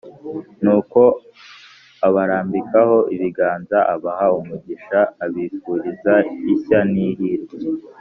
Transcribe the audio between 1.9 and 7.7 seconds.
abarambikaho ibiganza abaha umugisha abifuriza ishya n’ihirwe